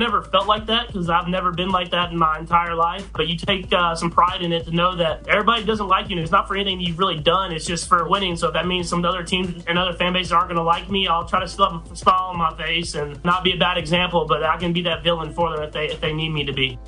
Never 0.00 0.22
felt 0.22 0.48
like 0.48 0.66
that 0.66 0.88
because 0.88 1.08
I've 1.08 1.28
never 1.28 1.52
been 1.52 1.68
like 1.68 1.92
that 1.92 2.10
in 2.10 2.18
my 2.18 2.38
entire 2.38 2.74
life. 2.74 3.08
But 3.12 3.28
you 3.28 3.36
take 3.36 3.72
uh, 3.72 3.94
some 3.94 4.10
pride 4.10 4.42
in 4.42 4.52
it 4.52 4.64
to 4.64 4.72
know 4.72 4.96
that 4.96 5.28
everybody 5.28 5.64
doesn't 5.64 5.86
like 5.86 6.08
you. 6.08 6.16
And 6.16 6.22
it's 6.22 6.32
not 6.32 6.48
for 6.48 6.56
anything 6.56 6.80
you've 6.80 6.98
really 6.98 7.20
done. 7.20 7.52
It's 7.52 7.66
just 7.66 7.88
for 7.88 8.08
winning. 8.08 8.34
So 8.34 8.48
if 8.48 8.54
that 8.54 8.66
means 8.66 8.88
some 8.88 9.04
other 9.04 9.22
teams 9.22 9.64
and 9.66 9.78
other 9.78 9.92
fan 9.92 10.12
bases 10.12 10.32
aren't 10.32 10.48
going 10.48 10.56
to 10.56 10.64
like 10.64 10.90
me, 10.90 11.06
I'll 11.06 11.28
try 11.28 11.44
to 11.44 11.64
have 11.64 11.92
a 11.92 11.96
smile 11.96 12.30
on 12.30 12.38
my 12.38 12.56
face 12.56 12.96
and 12.96 13.22
not 13.24 13.44
be 13.44 13.52
a 13.52 13.56
bad 13.56 13.78
example. 13.78 14.24
But 14.26 14.42
I 14.42 14.56
can 14.56 14.72
be 14.72 14.82
that 14.82 15.04
villain 15.04 15.32
for 15.32 15.54
them 15.54 15.62
if 15.62 15.72
they 15.72 15.86
if 15.86 16.00
they 16.00 16.12
need 16.12 16.30
me 16.30 16.44
to 16.44 16.52
be. 16.52 16.78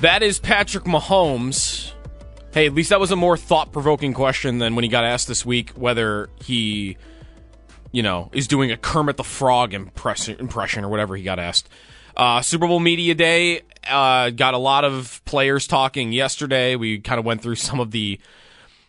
That 0.00 0.22
is 0.22 0.38
Patrick 0.38 0.84
Mahomes. 0.84 1.92
Hey, 2.52 2.66
at 2.66 2.74
least 2.74 2.90
that 2.90 3.00
was 3.00 3.10
a 3.10 3.16
more 3.16 3.36
thought 3.36 3.72
provoking 3.72 4.14
question 4.14 4.58
than 4.58 4.74
when 4.74 4.84
he 4.84 4.88
got 4.88 5.04
asked 5.04 5.28
this 5.28 5.44
week 5.44 5.70
whether 5.70 6.30
he 6.42 6.96
you 7.92 8.02
know, 8.02 8.30
is 8.32 8.48
doing 8.48 8.70
a 8.70 8.76
Kermit 8.76 9.16
the 9.16 9.24
Frog 9.24 9.74
impression, 9.74 10.38
impression 10.38 10.84
or 10.84 10.88
whatever 10.88 11.16
he 11.16 11.22
got 11.22 11.38
asked. 11.38 11.68
Uh, 12.16 12.42
Super 12.42 12.66
Bowl 12.66 12.80
Media 12.80 13.14
Day 13.14 13.62
uh, 13.88 14.30
got 14.30 14.54
a 14.54 14.58
lot 14.58 14.84
of 14.84 15.22
players 15.24 15.66
talking 15.66 16.12
yesterday. 16.12 16.76
We 16.76 16.98
kind 16.98 17.18
of 17.18 17.24
went 17.24 17.42
through 17.42 17.56
some 17.56 17.80
of 17.80 17.90
the 17.90 18.18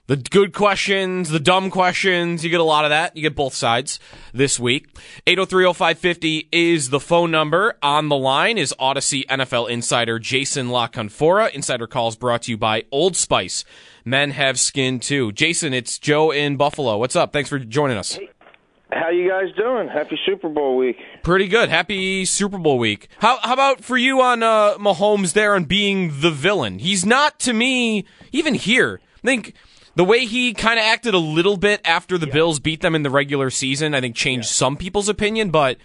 the 0.08 0.17
good 0.17 0.53
questions, 0.53 1.30
the 1.30 1.39
dumb 1.39 1.69
questions. 1.69 2.44
You 2.44 2.50
get 2.50 2.59
a 2.59 2.64
lot 2.64 2.83
of 2.83 2.89
that. 2.89 3.16
You 3.16 3.22
get 3.22 3.36
both 3.36 3.53
sides 3.53 4.00
this 4.33 4.59
week. 4.59 4.88
8030550 5.28 6.47
is 6.52 6.89
the 6.89 7.00
phone 7.00 7.30
number. 7.30 7.78
On 7.84 8.09
the 8.09 8.17
line 8.17 8.58
is 8.58 8.73
Audacy 8.80 9.23
NFL 9.28 9.69
insider 9.69 10.17
Jason 10.17 10.69
La 10.69 10.88
Canfora. 10.88 11.52
Insider 11.52 11.86
calls 11.86 12.16
brought 12.16 12.41
to 12.44 12.52
you 12.52 12.58
by 12.58 12.86
Old 12.91 13.16
Spice. 13.16 13.63
Men 14.03 14.31
have 14.31 14.59
skin 14.59 15.00
too. 15.00 15.31
Jason, 15.31 15.75
it's 15.75 16.00
Joe 16.00 16.31
in 16.31 16.58
Buffalo. 16.58 16.97
What's 16.97 17.16
up? 17.16 17.31
Thanks 17.31 17.50
for 17.50 17.59
joining 17.59 17.97
us. 17.97 18.13
Hey. 18.13 18.30
How 18.92 19.09
you 19.09 19.30
guys 19.30 19.56
doing? 19.56 19.88
Happy 19.88 20.20
Super 20.26 20.50
Bowl 20.50 20.76
week. 20.76 20.98
Pretty 21.22 21.48
good. 21.48 21.70
Happy 21.70 22.26
Super 22.26 22.58
Bowl 22.58 22.80
week. 22.80 23.08
How 23.20 23.38
how 23.38 23.54
about 23.54 23.84
for 23.84 23.98
you 23.98 24.22
on 24.22 24.42
uh, 24.42 24.78
Mahomes 24.78 25.34
there 25.34 25.56
and 25.56 25.68
being 25.68 26.22
the 26.22 26.31
villain? 26.31 26.80
He's 26.80 27.06
not 27.06 27.40
to 27.42 27.54
me 27.54 28.06
even 28.31 28.56
here. 28.56 29.00
I 29.23 29.28
think 29.28 29.54
the 29.96 30.04
way 30.04 30.26
he 30.26 30.54
kind 30.56 30.80
of 30.80 30.86
acted 30.86 31.14
a 31.14 31.20
little 31.20 31.58
bit 31.58 31.81
after 31.86 32.18
the 32.18 32.26
yeah. 32.28 32.34
Bills 32.34 32.59
beat 32.59 32.81
them 32.81 32.96
in 32.96 33.04
the 33.04 33.09
regular 33.12 33.52
season, 33.52 33.94
I 33.94 34.02
think 34.02 34.16
changed 34.16 34.48
yeah. 34.48 34.54
some 34.54 34.76
people's 34.76 35.09
opinion, 35.09 35.52
but 35.52 35.78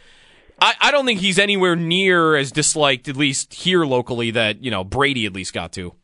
I, 0.60 0.74
I 0.80 0.90
don't 0.90 1.04
think 1.04 1.20
he's 1.20 1.38
anywhere 1.38 1.76
near 1.76 2.36
as 2.36 2.52
disliked, 2.52 3.08
at 3.08 3.16
least 3.16 3.52
here 3.52 3.84
locally, 3.84 4.30
that 4.30 4.62
you 4.64 4.70
know 4.70 4.82
Brady 4.82 5.26
at 5.26 5.34
least 5.34 5.52
got 5.52 5.72
to. 5.72 5.94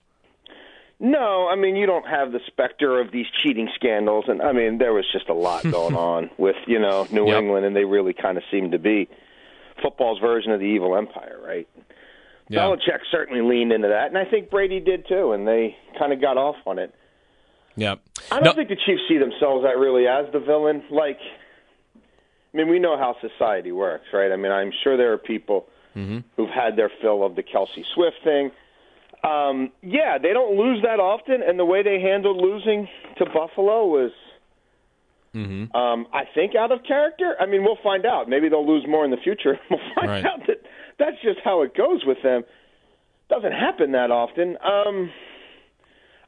No, 1.03 1.49
I 1.49 1.57
mean 1.57 1.77
you 1.77 1.87
don't 1.87 2.07
have 2.07 2.31
the 2.31 2.41
specter 2.47 3.01
of 3.01 3.11
these 3.11 3.25
cheating 3.43 3.71
scandals, 3.75 4.27
and 4.29 4.43
I 4.43 4.53
mean 4.53 4.77
there 4.77 4.93
was 4.93 5.07
just 5.11 5.31
a 5.31 5.35
lot 5.35 5.63
going 5.71 5.97
on 5.97 6.31
with 6.37 6.57
you 6.67 6.79
know 6.79 7.07
New 7.11 7.27
yep. 7.27 7.43
England, 7.43 7.65
and 7.65 7.75
they 7.75 7.85
really 7.85 8.13
kind 8.13 8.37
of 8.37 8.45
seemed 8.51 8.73
to 8.73 8.79
be 8.79 9.09
football's 9.83 10.21
version 10.21 10.53
of 10.53 10.61
the 10.61 10.67
evil 10.67 10.95
empire, 10.95 11.41
right? 11.43 11.67
Yeah. 12.49 12.61
Belichick 12.61 13.01
certainly 13.11 13.41
leaned 13.41 13.73
into 13.73 13.89
that, 13.89 14.09
and 14.09 14.19
I 14.19 14.27
think 14.27 14.51
Brady 14.51 14.79
did 14.79 15.09
too, 15.09 15.33
and 15.33 15.49
they 15.49 15.75
kind 15.99 16.13
of 16.13 16.21
got 16.21 16.37
off 16.37 16.57
on 16.67 16.79
it. 16.79 16.95
Yeah, 17.77 17.95
I 18.31 18.35
don't 18.35 18.45
no. 18.45 18.53
think 18.53 18.69
the 18.69 18.77
Chiefs 18.77 19.03
see 19.09 19.17
themselves 19.17 19.65
that 19.65 19.79
really 19.79 20.07
as 20.07 20.31
the 20.35 20.41
villain. 20.41 20.83
Like, 20.91 21.19
I 21.97 22.57
mean, 22.57 22.69
we 22.69 22.79
know 22.79 22.99
how 22.99 23.17
society 23.23 23.73
works, 23.73 24.07
right? 24.13 24.31
I 24.31 24.37
mean, 24.37 24.53
I'm 24.53 24.73
sure 24.85 24.99
there 24.99 25.15
are 25.15 25.19
people 25.19 25.67
mm-hmm. 25.97 26.19
who've 26.37 26.51
had 26.51 26.77
their 26.77 26.91
fill 27.01 27.25
of 27.25 27.37
the 27.37 27.43
Kelce 27.43 27.85
Swift 27.95 28.17
thing 28.23 28.51
um, 29.23 29.71
yeah, 29.83 30.19
they 30.19 30.33
don't 30.33 30.57
lose 30.57 30.83
that 30.83 31.01
often, 31.01 31.43
and 31.47 31.59
the 31.59 31.65
way 31.65 31.83
they 31.83 32.01
handled 32.01 32.39
losing 32.39 32.89
to 33.19 33.27
Buffalo 33.27 33.87
was, 33.87 34.13
mm-hmm. 35.35 35.75
um, 35.77 36.07
I 36.13 36.25
think, 36.35 36.55
out 36.55 36.73
of 36.73 36.81
character. 36.85 37.37
I 37.39 37.47
mean, 37.47 37.63
we'll 37.63 37.79
find 37.83 38.07
out. 38.07 38.29
Maybe 38.29 38.49
they'll 38.49 38.67
lose 38.67 38.87
more 38.89 39.05
in 39.05 39.11
the 39.11 39.19
future. 39.19 39.59
We'll 39.71 39.81
find 39.95 40.11
right. 40.11 40.25
out 40.25 40.47
that 40.47 40.63
that's 40.99 41.21
just 41.23 41.39
how 41.45 41.63
it 41.63 41.75
goes 41.75 42.05
with 42.05 42.19
them. 42.23 42.45
Doesn't 43.29 43.53
happen 43.53 43.93
that 43.93 44.11
often. 44.11 44.57
Um, 44.63 45.11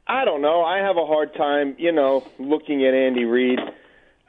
I 0.07 0.25
don't 0.25 0.43
know. 0.43 0.63
I 0.63 0.79
have 0.79 0.97
a 0.97 1.07
hard 1.07 1.35
time, 1.35 1.75
you 1.79 1.93
know, 1.93 2.27
looking 2.39 2.85
at 2.87 2.95
Andy 2.95 3.25
Reid 3.25 3.59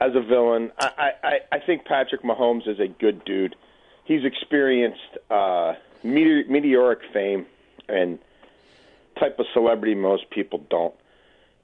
as 0.00 0.12
a 0.14 0.20
villain. 0.20 0.72
I, 0.78 1.10
I, 1.22 1.32
I 1.52 1.58
think 1.64 1.84
Patrick 1.84 2.22
Mahomes 2.22 2.68
is 2.68 2.78
a 2.80 2.88
good 2.88 3.24
dude. 3.24 3.56
He's 4.04 4.24
experienced 4.24 5.18
uh, 5.30 5.74
meteor, 6.02 6.44
meteoric 6.48 7.00
fame 7.12 7.46
and 7.88 8.18
type 9.18 9.38
of 9.38 9.46
celebrity 9.52 9.94
most 9.94 10.30
people 10.30 10.64
don't. 10.70 10.94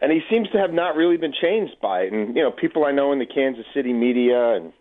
And 0.01 0.11
he 0.11 0.21
seems 0.31 0.49
to 0.51 0.59
have 0.59 0.73
not 0.73 0.97
really 0.97 1.19
been 1.19 1.35
changed 1.41 1.75
by 1.83 2.03
it. 2.03 2.13
And 2.13 2.35
you 2.35 2.43
know, 2.43 2.51
people 2.51 2.85
I 2.85 2.93
know 2.93 3.13
in 3.13 3.19
the 3.19 3.27
Kansas 3.27 3.67
City 3.75 3.93
media, 3.93 4.55
and 4.57 4.73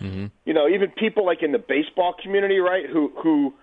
mm-hmm. 0.00 0.26
you 0.44 0.52
know, 0.52 0.68
even 0.68 0.90
people 0.90 1.24
like 1.24 1.42
in 1.42 1.52
the 1.52 1.58
baseball 1.58 2.14
community, 2.22 2.58
right, 2.58 2.84
who 2.90 3.10
who 3.22 3.54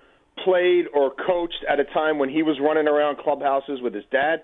played 0.44 0.86
or 0.94 1.12
coached 1.12 1.64
at 1.70 1.80
a 1.80 1.86
time 1.86 2.18
when 2.18 2.30
he 2.30 2.44
was 2.44 2.58
running 2.60 2.88
around 2.88 3.20
clubhouses 3.20 3.82
with 3.82 3.94
his 3.94 4.04
dad. 4.12 4.44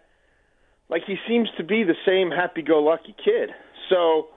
Like 0.88 1.04
he 1.08 1.16
seems 1.28 1.50
to 1.58 1.64
be 1.64 1.84
the 1.84 1.96
same 2.06 2.32
happy-go-lucky 2.32 3.16
kid. 3.24 3.50
So, 3.90 4.28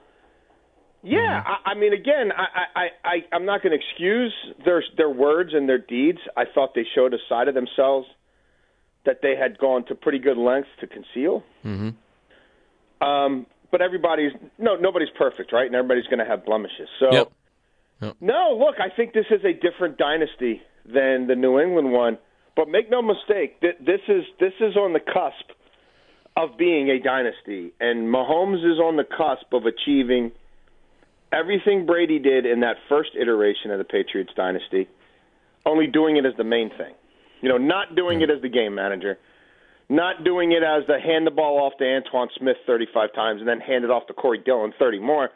yeah, 1.03 1.43
mm-hmm. 1.43 1.69
I, 1.69 1.71
I 1.71 1.73
mean, 1.75 1.93
again, 1.93 2.31
I, 2.31 2.45
I, 2.75 2.87
I, 3.03 3.15
I'm 3.33 3.45
not 3.45 3.61
going 3.61 3.77
to 3.77 3.85
excuse 3.85 4.33
their 4.63 4.83
their 4.97 5.09
words 5.09 5.51
and 5.53 5.69
their 5.69 5.77
deeds. 5.77 6.19
I 6.35 6.45
thought 6.51 6.73
they 6.73 6.85
showed 6.95 7.13
a 7.13 7.17
side 7.29 7.47
of 7.47 7.55
themselves 7.55 8.07
that 9.05 9.19
they 9.21 9.35
had 9.35 9.57
gone 9.57 9.85
to 9.85 9.95
pretty 9.95 10.19
good 10.19 10.37
lengths 10.37 10.69
to 10.81 10.87
conceal. 10.87 11.43
Mm-hmm. 11.63 13.05
Um, 13.05 13.45
but 13.71 13.81
everybody's 13.81 14.31
no 14.57 14.75
nobody's 14.75 15.09
perfect, 15.17 15.51
right? 15.51 15.65
And 15.65 15.75
everybody's 15.75 16.07
going 16.07 16.19
to 16.19 16.25
have 16.25 16.45
blemishes. 16.45 16.87
So 16.99 17.11
yep. 17.11 17.31
Yep. 18.01 18.17
no, 18.21 18.57
look, 18.59 18.75
I 18.79 18.93
think 18.95 19.13
this 19.13 19.25
is 19.29 19.41
a 19.43 19.53
different 19.53 19.97
dynasty 19.97 20.61
than 20.85 21.27
the 21.27 21.35
New 21.35 21.59
England 21.59 21.91
one. 21.91 22.17
But 22.55 22.69
make 22.69 22.89
no 22.89 23.01
mistake, 23.01 23.59
this 23.59 23.99
is 24.07 24.23
this 24.39 24.53
is 24.61 24.77
on 24.77 24.93
the 24.93 25.01
cusp 25.01 25.51
of 26.37 26.57
being 26.57 26.89
a 26.89 26.99
dynasty, 26.99 27.73
and 27.79 28.07
Mahomes 28.07 28.59
is 28.59 28.79
on 28.79 28.97
the 28.97 29.03
cusp 29.03 29.51
of 29.53 29.63
achieving 29.65 30.31
everything 31.31 31.85
Brady 31.85 32.19
did 32.19 32.45
in 32.45 32.61
that 32.61 32.77
first 32.87 33.09
iteration 33.19 33.71
of 33.71 33.77
the 33.77 33.83
Patriots 33.83 34.31
dynasty, 34.35 34.87
only 35.65 35.87
doing 35.87 36.17
it 36.17 36.25
as 36.25 36.33
the 36.37 36.43
main 36.43 36.69
thing. 36.69 36.93
You 37.45 37.51
know, 37.51 37.59
not 37.59 37.95
doing 37.95 38.21
it 38.21 38.31
as 38.31 38.41
the 38.41 38.49
game 38.49 38.73
manager, 38.73 39.19
not 39.87 40.23
doing 40.23 40.51
it 40.51 40.63
as 40.63 40.81
the 40.87 40.99
hand 40.99 41.27
the 41.27 41.31
ball 41.31 41.59
off 41.59 41.73
to 41.77 41.83
Antowain 41.83 42.27
Smith 42.35 42.57
35 42.65 43.13
times 43.13 43.39
and 43.39 43.47
then 43.47 43.59
hand 43.59 43.83
it 43.83 43.91
off 43.91 44.07
to 44.07 44.13
Corey 44.13 44.41
Dillon 44.43 44.73
30 44.79 44.97
more. 44.97 45.29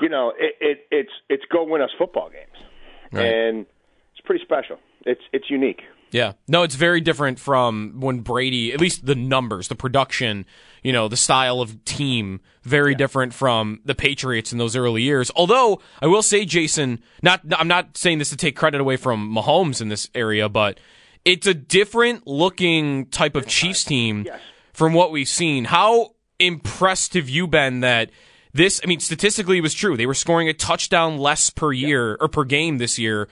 You 0.00 0.08
know, 0.08 0.32
it, 0.38 0.54
it 0.60 0.86
it's 0.92 1.10
it's 1.28 1.42
go 1.50 1.64
win 1.64 1.82
us 1.82 1.90
football 1.98 2.30
games, 2.30 2.68
right. 3.10 3.26
and 3.26 3.66
it's 4.12 4.24
pretty 4.24 4.44
special. 4.44 4.78
It's 5.04 5.22
it's 5.32 5.50
unique. 5.50 5.80
Yeah. 6.12 6.34
No, 6.46 6.62
it's 6.62 6.76
very 6.76 7.00
different 7.00 7.40
from 7.40 7.94
when 7.98 8.20
Brady, 8.20 8.72
at 8.72 8.80
least 8.80 9.04
the 9.04 9.16
numbers, 9.16 9.66
the 9.66 9.74
production, 9.74 10.46
you 10.84 10.92
know, 10.92 11.08
the 11.08 11.16
style 11.16 11.60
of 11.60 11.84
team, 11.84 12.40
very 12.62 12.92
yeah. 12.92 12.98
different 12.98 13.34
from 13.34 13.80
the 13.84 13.96
Patriots 13.96 14.52
in 14.52 14.58
those 14.58 14.76
early 14.76 15.02
years. 15.02 15.32
Although 15.34 15.80
I 16.00 16.06
will 16.06 16.22
say, 16.22 16.44
Jason, 16.44 17.02
not 17.22 17.40
I'm 17.58 17.66
not 17.66 17.96
saying 17.96 18.18
this 18.18 18.30
to 18.30 18.36
take 18.36 18.54
credit 18.54 18.80
away 18.80 18.96
from 18.96 19.34
Mahomes 19.34 19.82
in 19.82 19.88
this 19.88 20.08
area, 20.14 20.48
but 20.48 20.78
it's 21.26 21.46
a 21.46 21.54
different 21.54 22.26
looking 22.26 23.06
type 23.06 23.34
of 23.34 23.46
Chiefs 23.46 23.84
team 23.84 24.22
yes. 24.24 24.40
from 24.72 24.94
what 24.94 25.10
we've 25.10 25.28
seen. 25.28 25.64
How 25.64 26.14
impressed 26.38 27.14
have 27.14 27.28
you 27.28 27.48
been 27.48 27.80
that 27.80 28.10
this, 28.54 28.80
I 28.82 28.86
mean, 28.86 29.00
statistically 29.00 29.58
it 29.58 29.60
was 29.60 29.74
true. 29.74 29.96
They 29.96 30.06
were 30.06 30.14
scoring 30.14 30.48
a 30.48 30.54
touchdown 30.54 31.18
less 31.18 31.50
per 31.50 31.72
year 31.72 32.10
yeah. 32.10 32.16
or 32.20 32.28
per 32.28 32.44
game 32.44 32.78
this 32.78 32.96
year 32.96 33.28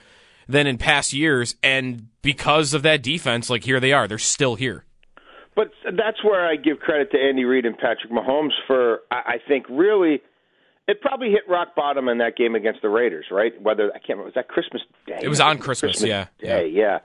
than 0.47 0.67
in 0.67 0.77
past 0.77 1.13
years. 1.13 1.55
And 1.63 2.09
because 2.21 2.73
of 2.73 2.83
that 2.83 3.01
defense, 3.01 3.49
like 3.49 3.63
here 3.63 3.79
they 3.79 3.93
are, 3.93 4.09
they're 4.09 4.19
still 4.19 4.55
here. 4.55 4.83
But 5.55 5.71
that's 5.85 6.21
where 6.21 6.45
I 6.45 6.57
give 6.57 6.79
credit 6.79 7.11
to 7.11 7.17
Andy 7.17 7.45
Reid 7.45 7.65
and 7.65 7.77
Patrick 7.77 8.11
Mahomes 8.11 8.51
for, 8.67 8.99
I 9.09 9.37
think, 9.47 9.67
really 9.69 10.21
it 10.87 11.01
probably 11.01 11.31
hit 11.31 11.43
rock 11.49 11.75
bottom 11.75 12.09
in 12.09 12.17
that 12.17 12.35
game 12.35 12.53
against 12.55 12.81
the 12.81 12.89
Raiders, 12.89 13.25
right? 13.31 13.59
Whether 13.59 13.89
I 13.89 13.99
can't 13.99 14.09
remember 14.09 14.25
was 14.25 14.33
that 14.35 14.49
Christmas 14.49 14.83
Day. 15.07 15.19
It 15.21 15.29
was 15.29 15.39
on 15.39 15.57
Christmas, 15.59 15.93
Christmas 15.93 16.09
yeah, 16.09 16.25
Day, 16.39 16.67
yeah. 16.67 16.83
yeah 16.83 16.99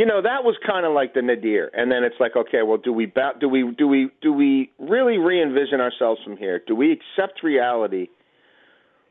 you 0.00 0.06
know 0.06 0.22
that 0.22 0.44
was 0.44 0.56
kind 0.66 0.86
of 0.86 0.94
like 0.94 1.12
the 1.12 1.20
nadir, 1.20 1.70
and 1.74 1.92
then 1.92 2.04
it's 2.04 2.14
like, 2.18 2.34
okay, 2.34 2.62
well, 2.64 2.78
do 2.78 2.90
we 2.90 3.04
ba- 3.04 3.34
do 3.38 3.50
we 3.50 3.70
do 3.76 3.86
we 3.86 4.08
do 4.22 4.32
we 4.32 4.70
really 4.78 5.18
re-envision 5.18 5.78
ourselves 5.78 6.22
from 6.24 6.38
here? 6.38 6.58
Do 6.66 6.74
we 6.74 6.90
accept 6.90 7.42
reality, 7.42 8.08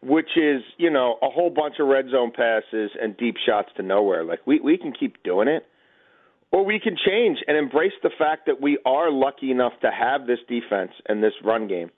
which 0.01 0.30
is 0.36 0.63
you 0.80 0.89
know 0.89 1.19
a 1.21 1.30
whole 1.30 1.51
bunch 1.51 1.75
of 1.80 1.88
red 1.88 2.06
zone 2.09 2.31
passes 2.36 2.89
and 3.00 3.15
deep 3.18 3.36
shots 3.45 3.69
to 3.77 3.83
nowhere? 3.83 4.24
Like 4.24 4.39
we 4.47 4.62
we 4.62 4.80
can 4.80 4.91
keep 4.91 5.21
doing 5.21 5.47
it, 5.47 5.63
or 6.51 6.65
we 6.65 6.80
can 6.80 6.95
change 7.07 7.38
and 7.47 7.56
embrace 7.56 7.94
the 8.01 8.09
fact 8.18 8.47
that 8.47 8.59
we 8.59 8.80
are 8.83 9.12
lucky 9.12 9.51
enough 9.51 9.74
to 9.83 9.91
have 9.91 10.25
this 10.25 10.39
defense 10.47 10.94
and 11.07 11.21
this 11.21 11.33
run 11.44 11.68
game 11.68 11.91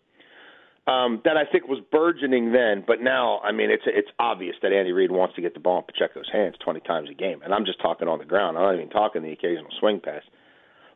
um, 0.88 1.22
that 1.26 1.38
I 1.38 1.46
think 1.52 1.68
was 1.68 1.80
burgeoning 1.92 2.52
then, 2.52 2.84
but 2.86 3.02
now, 3.02 3.40
I 3.40 3.52
mean, 3.52 3.70
it's 3.70 3.84
it's 3.86 4.10
obvious 4.18 4.56
that 4.64 4.74
Andy 4.74 4.92
Reid 4.92 5.12
wants 5.12 5.36
to 5.36 5.42
get 5.42 5.54
the 5.54 5.60
ball 5.60 5.78
in 5.78 5.84
Pacheco's 5.86 6.30
hands 6.32 6.56
20 6.64 6.80
times 6.82 7.10
a 7.10 7.14
game, 7.14 7.42
and 7.44 7.54
I'm 7.54 7.66
just 7.66 7.80
talking 7.82 8.08
on 8.08 8.18
the 8.18 8.26
ground. 8.26 8.58
I'm 8.58 8.64
not 8.64 8.76
even 8.76 8.90
talking 8.90 9.22
the 9.22 9.32
occasional 9.32 9.70
swing 9.80 10.00
pass. 10.04 10.24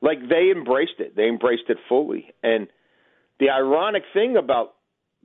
Like 0.02 0.20
they 0.28 0.52
embraced 0.52 1.00
it, 1.00 1.16
they 1.16 1.28
embraced 1.28 1.70
it 1.70 1.78
fully, 1.88 2.34
and 2.42 2.68
the 3.40 3.50
ironic 3.50 4.04
thing 4.14 4.38
about 4.38 4.74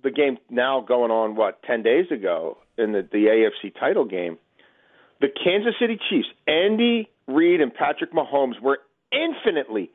the 0.02 0.10
game 0.10 0.38
now 0.48 0.80
going 0.86 1.10
on 1.10 1.36
what 1.36 1.62
10 1.62 1.82
days 1.82 2.06
ago 2.10 2.58
in 2.78 2.92
the, 2.92 3.06
the 3.10 3.26
AFC 3.26 3.72
title 3.78 4.04
game, 4.04 4.38
the 5.20 5.28
Kansas 5.28 5.74
City 5.80 5.98
Chiefs, 6.08 6.28
Andy 6.46 7.08
Reid 7.26 7.60
and 7.60 7.72
Patrick 7.72 8.12
Mahomes 8.12 8.60
were 8.60 8.78
infinitely, 9.12 9.90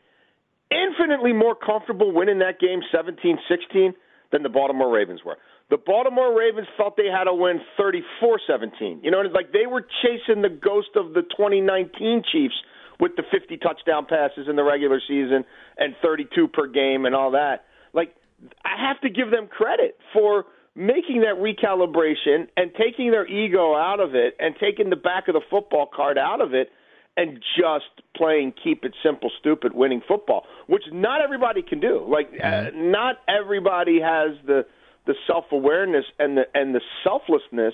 infinitely 0.71 1.33
more 1.33 1.55
comfortable 1.55 2.11
winning 2.11 2.39
that 2.39 2.59
game 2.59 2.81
17-16 2.93 3.93
than 4.31 4.43
the 4.43 4.49
Baltimore 4.49 4.91
Ravens 4.91 5.21
were. 5.25 5.37
The 5.69 5.77
Baltimore 5.77 6.37
Ravens 6.37 6.67
felt 6.77 6.95
they 6.95 7.07
had 7.07 7.25
to 7.25 7.33
win 7.33 7.59
34-17. 7.79 9.03
You 9.03 9.11
know, 9.11 9.21
it's 9.21 9.33
like 9.33 9.51
they 9.51 9.65
were 9.65 9.85
chasing 10.03 10.41
the 10.41 10.49
ghost 10.49 10.89
of 10.95 11.13
the 11.13 11.21
2019 11.21 12.23
Chiefs 12.31 12.55
with 12.99 13.15
the 13.15 13.23
50 13.31 13.57
touchdown 13.57 14.05
passes 14.07 14.47
in 14.47 14.55
the 14.55 14.63
regular 14.63 15.01
season 15.07 15.43
and 15.77 15.95
32 16.01 16.47
per 16.49 16.67
game 16.67 17.05
and 17.05 17.15
all 17.15 17.31
that. 17.31 17.65
Like 17.93 18.15
I 18.63 18.87
have 18.87 19.01
to 19.01 19.09
give 19.09 19.31
them 19.31 19.47
credit 19.47 19.97
for 20.13 20.45
making 20.75 21.21
that 21.21 21.39
recalibration 21.39 22.47
and 22.57 22.71
taking 22.77 23.11
their 23.11 23.25
ego 23.27 23.75
out 23.75 23.99
of 23.99 24.13
it 24.13 24.35
and 24.39 24.55
taking 24.59 24.89
the 24.89 24.95
back 24.95 25.27
of 25.27 25.33
the 25.33 25.41
football 25.49 25.89
card 25.93 26.17
out 26.17 26.41
of 26.41 26.53
it 26.53 26.69
and 27.17 27.41
just 27.57 27.85
playing 28.15 28.53
keep 28.61 28.83
it 28.83 28.93
simple, 29.03 29.31
stupid, 29.39 29.73
winning 29.73 30.01
football, 30.07 30.45
which 30.67 30.83
not 30.91 31.21
everybody 31.21 31.61
can 31.61 31.79
do. 31.79 32.05
Like 32.07 32.27
uh, 32.41 32.45
Mm-hmm. 32.45 32.91
not 32.91 33.15
everybody 33.27 33.99
has 34.01 34.31
the 34.45 34.65
the 35.05 35.15
self 35.27 35.45
awareness 35.51 36.05
and 36.19 36.37
the 36.37 36.43
and 36.53 36.73
the 36.75 36.81
selflessness 37.03 37.73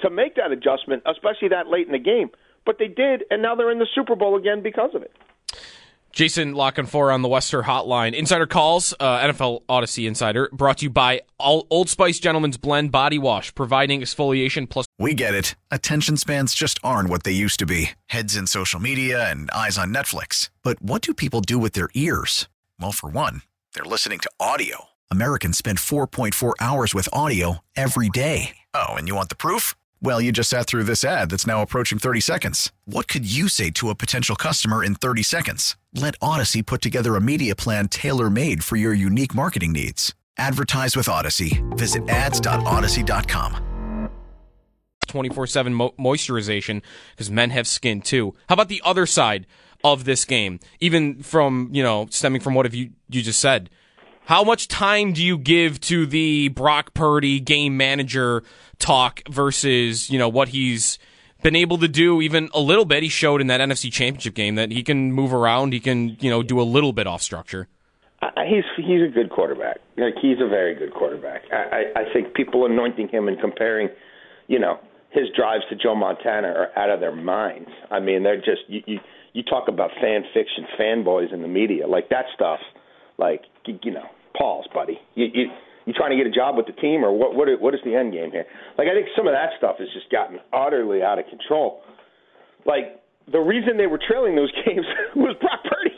to 0.00 0.10
make 0.10 0.36
that 0.36 0.50
adjustment, 0.50 1.02
especially 1.06 1.48
that 1.48 1.68
late 1.68 1.86
in 1.86 1.92
the 1.92 1.98
game. 1.98 2.30
But 2.66 2.76
they 2.78 2.88
did, 2.88 3.24
and 3.30 3.42
now 3.42 3.54
they're 3.54 3.70
in 3.70 3.78
the 3.78 3.88
Super 3.94 4.16
Bowl 4.16 4.36
again 4.36 4.62
because 4.62 4.90
of 4.94 5.02
it. 5.02 5.12
Jason 6.12 6.54
La 6.54 6.70
Canfora 6.70 7.14
on 7.14 7.22
the 7.22 7.28
Wester 7.28 7.62
Hotline. 7.62 8.14
Insider 8.14 8.46
calls, 8.46 8.94
uh, 9.00 9.20
NFL 9.20 9.62
Audacy 9.68 10.06
Insider, 10.06 10.48
brought 10.52 10.78
to 10.78 10.84
you 10.84 10.90
by 10.90 11.22
Old 11.38 11.88
Spice 11.88 12.18
Gentleman's 12.18 12.56
Blend 12.56 12.92
Body 12.92 13.18
Wash, 13.18 13.54
providing 13.54 14.00
exfoliation 14.00 14.68
plus. 14.68 14.86
We 14.98 15.14
get 15.14 15.34
it. 15.34 15.54
Attention 15.70 16.16
spans 16.16 16.54
just 16.54 16.78
aren't 16.82 17.08
what 17.08 17.22
they 17.22 17.32
used 17.32 17.58
to 17.60 17.66
be 17.66 17.90
heads 18.06 18.36
in 18.36 18.46
social 18.46 18.80
media 18.80 19.30
and 19.30 19.50
eyes 19.52 19.78
on 19.78 19.94
Netflix. 19.94 20.50
But 20.62 20.82
what 20.82 21.02
do 21.02 21.14
people 21.14 21.40
do 21.40 21.58
with 21.58 21.72
their 21.72 21.88
ears? 21.94 22.48
Well, 22.78 22.92
for 22.92 23.08
one, 23.08 23.42
they're 23.74 23.84
listening 23.84 24.18
to 24.20 24.30
audio. 24.38 24.86
Americans 25.10 25.56
spend 25.58 25.78
4.4 25.78 26.54
hours 26.60 26.94
with 26.94 27.08
audio 27.12 27.58
every 27.76 28.10
day. 28.10 28.56
Oh, 28.74 28.90
and 28.90 29.08
you 29.08 29.14
want 29.14 29.28
the 29.30 29.36
proof? 29.36 29.74
Well, 30.02 30.20
you 30.20 30.32
just 30.32 30.48
sat 30.48 30.66
through 30.66 30.84
this 30.84 31.04
ad 31.04 31.30
that's 31.30 31.46
now 31.46 31.60
approaching 31.60 31.98
30 31.98 32.20
seconds. 32.20 32.72
What 32.86 33.06
could 33.06 33.30
you 33.30 33.48
say 33.48 33.70
to 33.72 33.90
a 33.90 33.94
potential 33.94 34.34
customer 34.34 34.82
in 34.82 34.94
30 34.94 35.22
seconds? 35.22 35.76
Let 35.94 36.18
Audacy 36.20 36.64
put 36.64 36.80
together 36.80 37.16
a 37.16 37.20
media 37.20 37.54
plan 37.54 37.88
tailor 37.88 38.30
made 38.30 38.64
for 38.64 38.76
your 38.76 38.94
unique 38.94 39.34
marketing 39.34 39.72
needs. 39.72 40.14
Advertise 40.38 40.96
with 40.96 41.06
Audacy. 41.06 41.60
Visit 41.76 42.08
ads.audacy.com. 42.08 43.66
24 45.06 45.46
7 45.48 45.74
mo- 45.74 45.94
moisturization 45.98 46.82
because 47.10 47.30
men 47.30 47.50
have 47.50 47.66
skin 47.66 48.00
too. 48.00 48.34
How 48.48 48.54
about 48.54 48.68
the 48.68 48.80
other 48.84 49.04
side 49.04 49.46
of 49.84 50.04
this 50.04 50.24
game? 50.24 50.60
Even 50.78 51.22
from, 51.22 51.68
you 51.72 51.82
know, 51.82 52.06
stemming 52.10 52.40
from 52.40 52.54
what 52.54 52.64
have 52.64 52.74
you, 52.74 52.90
you 53.10 53.20
just 53.20 53.40
said. 53.40 53.68
How 54.24 54.44
much 54.44 54.68
time 54.68 55.12
do 55.12 55.24
you 55.24 55.38
give 55.38 55.80
to 55.82 56.06
the 56.06 56.48
Brock 56.48 56.94
Purdy 56.94 57.40
game 57.40 57.76
manager 57.76 58.42
talk 58.78 59.22
versus, 59.28 60.08
you 60.08 60.18
know, 60.18 60.28
what 60.28 60.48
he's 60.48 60.98
been 61.42 61.56
able 61.56 61.78
to 61.78 61.88
do 61.88 62.20
even 62.20 62.48
a 62.54 62.60
little 62.60 62.84
bit? 62.84 63.02
He 63.02 63.08
showed 63.08 63.40
in 63.40 63.48
that 63.48 63.60
NFC 63.60 63.92
championship 63.92 64.34
game 64.34 64.54
that 64.54 64.70
he 64.70 64.82
can 64.82 65.12
move 65.12 65.32
around, 65.32 65.72
he 65.72 65.80
can, 65.80 66.16
you 66.20 66.30
know, 66.30 66.42
do 66.42 66.60
a 66.60 66.62
little 66.62 66.92
bit 66.92 67.06
off 67.06 67.22
structure. 67.22 67.66
I, 68.22 68.44
he's 68.46 68.64
he's 68.76 69.02
a 69.02 69.08
good 69.08 69.30
quarterback. 69.30 69.78
Like 69.96 70.14
he's 70.20 70.38
a 70.40 70.48
very 70.48 70.74
good 70.74 70.92
quarterback. 70.92 71.42
I, 71.50 71.56
I, 71.96 72.00
I 72.00 72.12
think 72.12 72.34
people 72.34 72.66
anointing 72.66 73.08
him 73.08 73.28
and 73.28 73.40
comparing, 73.40 73.88
you 74.46 74.58
know, 74.58 74.78
his 75.10 75.24
drives 75.34 75.64
to 75.70 75.76
Joe 75.76 75.94
Montana 75.94 76.48
are 76.48 76.78
out 76.78 76.90
of 76.90 77.00
their 77.00 77.14
minds. 77.14 77.70
I 77.90 78.00
mean, 78.00 78.22
they're 78.22 78.36
just 78.36 78.62
you 78.68 78.82
you, 78.86 78.98
you 79.32 79.42
talk 79.42 79.68
about 79.68 79.90
fan 80.00 80.24
fiction, 80.34 80.66
fanboys 80.78 81.32
in 81.32 81.42
the 81.42 81.48
media, 81.48 81.86
like 81.86 82.08
that 82.10 82.26
stuff. 82.34 82.60
Like 83.18 83.42
you, 83.66 83.78
you 83.82 83.92
know, 83.92 84.06
Paul's 84.36 84.66
buddy. 84.72 84.98
You, 85.14 85.26
you 85.32 85.44
you 85.86 85.94
trying 85.94 86.10
to 86.10 86.16
get 86.16 86.26
a 86.26 86.34
job 86.34 86.56
with 86.56 86.66
the 86.66 86.72
team, 86.80 87.04
or 87.04 87.12
what? 87.12 87.34
What 87.34 87.48
is, 87.48 87.56
what 87.58 87.74
is 87.74 87.80
the 87.84 87.94
end 87.94 88.12
game 88.12 88.30
here? 88.30 88.44
Like 88.78 88.88
I 88.88 88.94
think 88.94 89.08
some 89.16 89.26
of 89.26 89.34
that 89.34 89.50
stuff 89.58 89.76
has 89.78 89.88
just 89.94 90.10
gotten 90.10 90.38
utterly 90.52 91.02
out 91.02 91.18
of 91.18 91.26
control. 91.26 91.82
Like 92.66 93.00
the 93.30 93.40
reason 93.40 93.76
they 93.76 93.86
were 93.86 94.00
trailing 94.00 94.36
those 94.36 94.52
games 94.66 94.86
was 95.16 95.36
Brock 95.40 95.60
Purdy. 95.64 95.96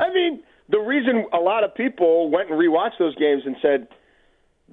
I 0.00 0.12
mean, 0.14 0.42
the 0.68 0.78
reason 0.78 1.26
a 1.32 1.38
lot 1.38 1.64
of 1.64 1.74
people 1.74 2.30
went 2.30 2.50
and 2.50 2.58
rewatched 2.58 2.98
those 2.98 3.14
games 3.16 3.42
and 3.44 3.56
said 3.60 3.88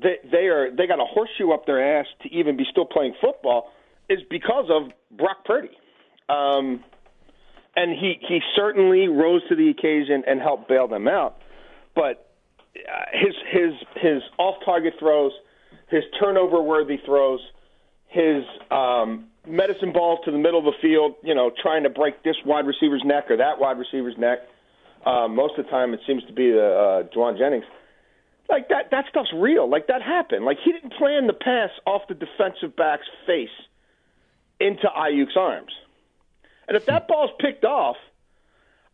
that 0.01 0.29
they 0.31 0.47
are 0.47 0.69
they 0.75 0.87
got 0.87 0.99
a 0.99 1.05
horseshoe 1.05 1.51
up 1.51 1.65
their 1.65 1.99
ass 1.99 2.05
to 2.23 2.29
even 2.29 2.55
be 2.55 2.63
still 2.69 2.85
playing 2.85 3.13
football 3.19 3.71
is 4.09 4.19
because 4.29 4.65
of 4.69 4.91
Brock 5.17 5.43
Purdy. 5.45 5.71
Um, 6.29 6.83
and 7.75 7.91
he 7.91 8.15
he 8.27 8.39
certainly 8.55 9.07
rose 9.07 9.41
to 9.49 9.55
the 9.55 9.69
occasion 9.69 10.23
and 10.27 10.39
helped 10.39 10.67
bail 10.67 10.87
them 10.87 11.07
out. 11.07 11.40
But 11.95 12.31
uh, 12.75 13.05
his 13.13 13.35
his 13.51 13.73
his 14.01 14.21
off 14.37 14.55
target 14.63 14.93
throws, 14.99 15.31
his 15.89 16.03
turnover 16.19 16.61
worthy 16.61 16.97
throws, 17.05 17.41
his 18.07 18.43
um, 18.69 19.25
medicine 19.47 19.91
balls 19.91 20.19
to 20.25 20.31
the 20.31 20.37
middle 20.37 20.59
of 20.59 20.65
the 20.65 20.79
field, 20.81 21.15
you 21.23 21.35
know, 21.35 21.51
trying 21.61 21.83
to 21.83 21.89
break 21.89 22.23
this 22.23 22.35
wide 22.45 22.65
receiver's 22.65 23.03
neck 23.05 23.29
or 23.29 23.37
that 23.37 23.59
wide 23.59 23.77
receiver's 23.77 24.17
neck. 24.17 24.39
Uh, 25.05 25.27
most 25.27 25.57
of 25.57 25.65
the 25.65 25.71
time, 25.71 25.93
it 25.93 25.99
seems 26.05 26.23
to 26.25 26.33
be 26.33 26.51
the 26.51 26.67
uh, 27.07 27.15
Jauan 27.15 27.37
Jennings. 27.37 27.65
Like 28.49 28.69
that, 28.69 28.91
that 28.91 29.05
stuff's 29.09 29.31
real. 29.33 29.69
Like 29.69 29.87
that 29.87 30.01
happened. 30.01 30.45
Like 30.45 30.57
he 30.63 30.71
didn't 30.73 30.93
plan 30.93 31.25
the 31.25 31.33
pass 31.33 31.69
off 31.87 32.01
the 32.07 32.13
defensive 32.13 32.75
back's 32.75 33.07
face 33.25 33.49
into 34.59 34.87
Aiyuk's 34.95 35.37
arms. 35.37 35.71
And 36.67 36.77
if 36.77 36.85
that 36.85 37.07
ball's 37.07 37.31
picked 37.39 37.65
off, 37.65 37.95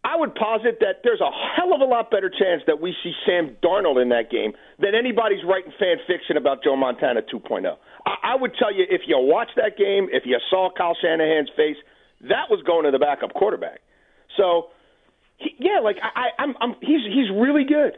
I 0.07 0.15
would 0.15 0.35
posit 0.35 0.79
that 0.79 1.03
there's 1.03 1.19
a 1.19 1.29
hell 1.29 1.75
of 1.75 1.81
a 1.81 1.83
lot 1.83 2.09
better 2.09 2.29
chance 2.29 2.63
that 2.65 2.79
we 2.79 2.95
see 3.03 3.11
Sam 3.25 3.57
Darnold 3.61 4.01
in 4.01 4.07
that 4.09 4.31
game 4.31 4.53
than 4.79 4.95
anybody's 4.95 5.43
writing 5.43 5.73
fan 5.77 5.97
fiction 6.07 6.37
about 6.37 6.63
Joe 6.63 6.77
Montana 6.77 7.21
2.0. 7.21 7.75
I, 8.05 8.15
I 8.23 8.35
would 8.37 8.55
tell 8.57 8.73
you 8.73 8.85
if 8.89 9.01
you 9.05 9.17
watched 9.19 9.57
that 9.57 9.77
game, 9.77 10.07
if 10.13 10.23
you 10.25 10.37
saw 10.49 10.69
Kyle 10.71 10.95
Shanahan's 11.01 11.49
face, 11.57 11.75
that 12.21 12.49
was 12.49 12.63
going 12.65 12.85
to 12.85 12.91
the 12.91 12.99
backup 12.99 13.33
quarterback. 13.33 13.81
So, 14.37 14.67
he, 15.35 15.55
yeah, 15.59 15.81
like 15.83 15.97
I, 16.01 16.07
I, 16.07 16.43
I'm, 16.43 16.55
I'm, 16.61 16.75
he's 16.79 17.03
he's 17.03 17.29
really 17.29 17.65
good. 17.65 17.97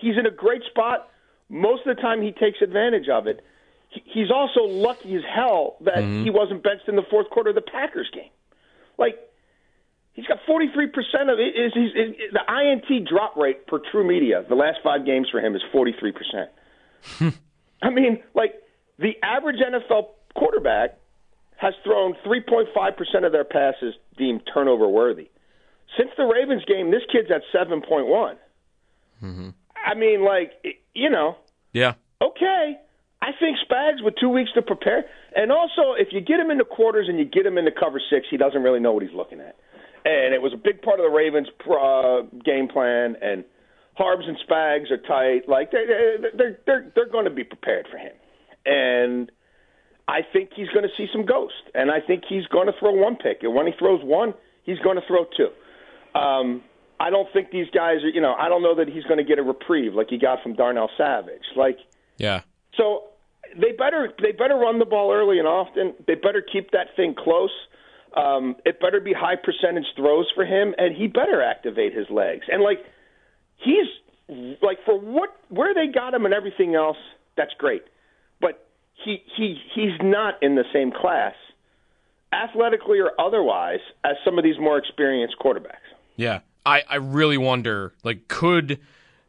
He's 0.00 0.18
in 0.18 0.26
a 0.26 0.32
great 0.32 0.62
spot. 0.70 1.08
Most 1.48 1.86
of 1.86 1.94
the 1.94 2.02
time, 2.02 2.20
he 2.20 2.32
takes 2.32 2.62
advantage 2.62 3.08
of 3.08 3.28
it. 3.28 3.44
He, 3.90 4.02
he's 4.06 4.30
also 4.32 4.62
lucky 4.62 5.14
as 5.14 5.22
hell 5.32 5.76
that 5.82 5.98
mm-hmm. 5.98 6.24
he 6.24 6.30
wasn't 6.30 6.64
benched 6.64 6.88
in 6.88 6.96
the 6.96 7.06
fourth 7.08 7.30
quarter 7.30 7.50
of 7.50 7.54
the 7.54 7.62
Packers 7.62 8.10
game. 8.12 8.30
Like 8.98 9.20
He's 10.14 10.26
got 10.26 10.38
43% 10.48 10.64
of 11.32 11.38
it. 11.40 11.54
Is, 11.56 11.72
is, 11.76 11.90
is, 11.94 12.32
the 12.32 12.42
INT 12.48 13.06
drop 13.08 13.36
rate 13.36 13.66
per 13.66 13.80
TruMedia, 13.80 14.48
the 14.48 14.54
last 14.54 14.78
five 14.82 15.04
games 15.04 15.28
for 15.30 15.40
him 15.40 15.54
is 15.54 15.62
43%. 15.74 16.12
Hmm. 17.18 17.28
I 17.82 17.90
mean, 17.90 18.22
like, 18.34 18.54
the 18.98 19.12
average 19.22 19.56
NFL 19.58 20.06
quarterback 20.34 20.98
has 21.56 21.74
thrown 21.82 22.14
3.5% 22.24 23.26
of 23.26 23.32
their 23.32 23.44
passes 23.44 23.94
deemed 24.16 24.42
turnover 24.52 24.88
worthy. 24.88 25.30
Since 25.98 26.10
the 26.16 26.24
Ravens 26.24 26.64
game, 26.64 26.90
this 26.90 27.02
kid's 27.10 27.30
at 27.30 27.42
7.1. 27.54 28.36
Mm-hmm. 29.22 29.48
I 29.84 29.94
mean, 29.94 30.24
like, 30.24 30.52
you 30.94 31.10
know, 31.10 31.36
Yeah. 31.72 31.94
okay. 32.22 32.78
I 33.22 33.30
think 33.38 33.56
Spags 33.68 34.02
with 34.04 34.14
two 34.20 34.28
weeks 34.28 34.50
to 34.54 34.62
prepare, 34.62 35.04
and 35.34 35.50
also 35.50 35.94
if 35.96 36.08
you 36.12 36.20
get 36.20 36.38
him 36.38 36.50
into 36.50 36.64
quarters 36.64 37.06
and 37.08 37.18
you 37.18 37.24
get 37.24 37.46
him 37.46 37.56
into 37.56 37.70
cover 37.72 37.98
six, 38.10 38.26
he 38.30 38.36
doesn't 38.36 38.62
really 38.62 38.80
know 38.80 38.92
what 38.92 39.02
he's 39.02 39.14
looking 39.14 39.40
at. 39.40 39.56
And 40.04 40.34
it 40.34 40.42
was 40.42 40.52
a 40.52 40.58
big 40.58 40.82
part 40.82 41.00
of 41.00 41.04
the 41.04 41.10
Ravens' 41.10 41.48
uh, 41.66 42.22
game 42.44 42.68
plan. 42.68 43.16
And 43.22 43.44
Harbs 43.94 44.24
and 44.26 44.36
Spags 44.46 44.90
are 44.90 44.98
tight. 44.98 45.48
Like 45.48 45.70
they're 45.70 46.18
they're 46.36 46.58
they're 46.66 46.92
they're 46.94 47.08
going 47.08 47.24
to 47.24 47.30
be 47.30 47.44
prepared 47.44 47.86
for 47.90 47.96
him. 47.96 48.12
And 48.66 49.30
I 50.08 50.20
think 50.32 50.50
he's 50.54 50.68
going 50.68 50.82
to 50.82 50.94
see 50.96 51.06
some 51.12 51.24
ghost. 51.24 51.54
And 51.74 51.90
I 51.90 52.00
think 52.00 52.24
he's 52.28 52.46
going 52.46 52.66
to 52.66 52.72
throw 52.78 52.92
one 52.92 53.16
pick. 53.16 53.42
And 53.42 53.54
when 53.54 53.66
he 53.66 53.72
throws 53.78 54.00
one, 54.02 54.34
he's 54.64 54.78
going 54.80 54.96
to 54.96 55.02
throw 55.06 55.24
two. 55.36 55.48
Um, 56.18 56.62
I 57.00 57.10
don't 57.10 57.30
think 57.32 57.50
these 57.50 57.68
guys 57.70 58.02
are, 58.04 58.08
you 58.08 58.20
know, 58.20 58.34
I 58.34 58.48
don't 58.48 58.62
know 58.62 58.74
that 58.76 58.88
he's 58.88 59.04
going 59.04 59.18
to 59.18 59.24
get 59.24 59.38
a 59.38 59.42
reprieve 59.42 59.94
like 59.94 60.08
he 60.10 60.18
got 60.18 60.42
from 60.42 60.54
Darnell 60.54 60.90
Savage. 60.96 61.42
Like, 61.56 61.78
yeah. 62.18 62.42
So 62.76 63.04
they 63.56 63.72
better 63.72 64.12
they 64.22 64.32
better 64.32 64.56
run 64.56 64.78
the 64.78 64.84
ball 64.84 65.12
early 65.12 65.38
and 65.38 65.48
often. 65.48 65.94
They 66.06 66.14
better 66.14 66.42
keep 66.42 66.70
that 66.70 66.88
thing 66.96 67.14
close. 67.14 67.50
Um, 68.16 68.56
it 68.64 68.80
better 68.80 69.00
be 69.00 69.12
high 69.12 69.36
percentage 69.36 69.86
throws 69.96 70.30
for 70.34 70.44
him, 70.44 70.74
and 70.78 70.94
he 70.96 71.06
better 71.06 71.42
activate 71.42 71.92
his 71.92 72.08
legs. 72.10 72.46
And 72.50 72.62
like, 72.62 72.78
he's 73.56 73.86
like 74.62 74.78
for 74.84 74.98
what 74.98 75.30
where 75.48 75.74
they 75.74 75.92
got 75.92 76.14
him 76.14 76.24
and 76.24 76.32
everything 76.32 76.74
else, 76.74 76.98
that's 77.36 77.52
great. 77.58 77.82
But 78.40 78.66
he 79.04 79.22
he 79.36 79.60
he's 79.74 79.98
not 80.02 80.42
in 80.42 80.54
the 80.54 80.64
same 80.72 80.92
class, 80.92 81.34
athletically 82.32 83.00
or 83.00 83.12
otherwise, 83.18 83.80
as 84.04 84.16
some 84.24 84.38
of 84.38 84.44
these 84.44 84.58
more 84.58 84.78
experienced 84.78 85.36
quarterbacks. 85.38 85.88
Yeah. 86.16 86.40
I, 86.66 86.82
I 86.88 86.96
really 86.96 87.36
wonder, 87.36 87.92
like, 88.04 88.26
could 88.26 88.80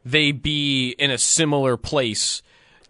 they 0.06 0.32
be 0.32 0.94
in 0.98 1.10
a 1.10 1.18
similar 1.18 1.76
place 1.76 2.40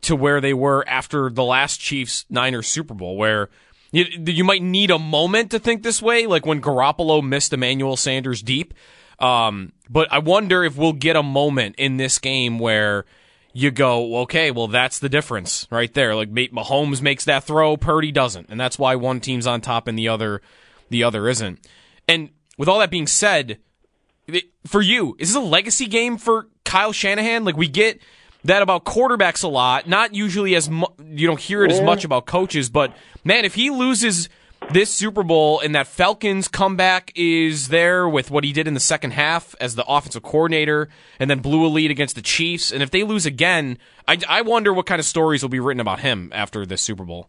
to 0.02 0.14
where 0.14 0.40
they 0.40 0.54
were 0.54 0.84
after 0.86 1.30
the 1.30 1.42
last 1.42 1.80
Chiefs 1.80 2.26
Niners 2.30 2.68
Super 2.68 2.94
Bowl, 2.94 3.16
where 3.16 3.48
you, 3.92 4.04
you 4.26 4.44
might 4.44 4.62
need 4.62 4.90
a 4.90 4.98
moment 4.98 5.50
to 5.52 5.58
think 5.58 5.82
this 5.82 6.02
way, 6.02 6.26
like 6.26 6.46
when 6.46 6.60
Garoppolo 6.60 7.22
missed 7.22 7.52
Emmanuel 7.52 7.96
Sanders 7.96 8.42
deep. 8.42 8.74
Um, 9.18 9.72
but 9.88 10.12
I 10.12 10.18
wonder 10.18 10.64
if 10.64 10.76
we'll 10.76 10.92
get 10.92 11.16
a 11.16 11.22
moment 11.22 11.76
in 11.78 11.96
this 11.96 12.18
game 12.18 12.58
where 12.58 13.06
you 13.52 13.70
go, 13.70 14.18
okay, 14.18 14.50
well, 14.50 14.68
that's 14.68 14.98
the 14.98 15.08
difference 15.08 15.66
right 15.70 15.92
there. 15.94 16.14
Like 16.14 16.30
Mahomes 16.30 17.00
makes 17.00 17.24
that 17.24 17.44
throw, 17.44 17.76
Purdy 17.76 18.12
doesn't, 18.12 18.50
and 18.50 18.60
that's 18.60 18.78
why 18.78 18.96
one 18.96 19.20
team's 19.20 19.46
on 19.46 19.62
top 19.62 19.88
and 19.88 19.98
the 19.98 20.08
other, 20.08 20.42
the 20.90 21.02
other 21.02 21.28
isn't. 21.28 21.66
And 22.06 22.30
with 22.58 22.68
all 22.68 22.80
that 22.80 22.90
being 22.90 23.06
said, 23.06 23.58
for 24.66 24.82
you, 24.82 25.16
is 25.18 25.28
this 25.28 25.36
a 25.36 25.40
legacy 25.40 25.86
game 25.86 26.18
for 26.18 26.48
Kyle 26.64 26.92
Shanahan? 26.92 27.44
Like 27.44 27.56
we 27.56 27.68
get 27.68 28.00
that 28.46 28.62
about 28.62 28.84
quarterbacks 28.84 29.44
a 29.44 29.48
lot, 29.48 29.88
not 29.88 30.14
usually 30.14 30.54
as 30.54 30.68
mu- 30.70 30.86
you 31.04 31.26
don't 31.26 31.40
hear 31.40 31.64
it 31.64 31.70
as 31.72 31.80
much 31.80 32.04
about 32.04 32.26
coaches, 32.26 32.68
but 32.70 32.94
man, 33.24 33.44
if 33.44 33.54
he 33.54 33.70
loses 33.70 34.28
this 34.72 34.90
Super 34.92 35.22
Bowl 35.22 35.60
and 35.60 35.74
that 35.74 35.86
Falcons 35.86 36.48
comeback 36.48 37.12
is 37.14 37.68
there 37.68 38.08
with 38.08 38.30
what 38.30 38.42
he 38.42 38.52
did 38.52 38.66
in 38.66 38.74
the 38.74 38.80
second 38.80 39.12
half 39.12 39.54
as 39.60 39.74
the 39.76 39.84
offensive 39.86 40.22
coordinator 40.22 40.88
and 41.20 41.28
then 41.30 41.38
blew 41.40 41.64
a 41.66 41.68
lead 41.68 41.90
against 41.90 42.16
the 42.16 42.22
Chiefs, 42.22 42.72
and 42.72 42.82
if 42.82 42.90
they 42.90 43.04
lose 43.04 43.26
again, 43.26 43.78
I, 44.08 44.18
I 44.28 44.42
wonder 44.42 44.72
what 44.72 44.86
kind 44.86 44.98
of 44.98 45.04
stories 45.04 45.42
will 45.42 45.50
be 45.50 45.60
written 45.60 45.80
about 45.80 46.00
him 46.00 46.30
after 46.34 46.64
this 46.66 46.82
Super 46.82 47.04
Bowl. 47.04 47.28